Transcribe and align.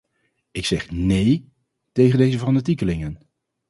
Ik 0.51 0.65
zeg 0.65 0.91
"nee” 0.91 1.51
tegen 1.91 2.17
deze 2.17 2.37
fanatiekelingen. 2.39 3.19